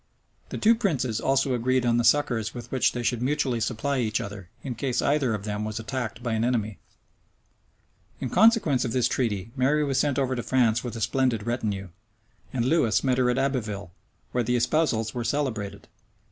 [0.49, 4.19] The two princes also agreed on the succors with which they should mutually supply each
[4.19, 6.79] other, in case either of them was attacked by an enemy.[*]
[8.19, 11.89] In consequence of this treaty, Mary was sent over to France with a splendid retinue;
[12.51, 13.91] and Lewis met her at Abbeville,
[14.31, 15.87] where the espousals were celebrated.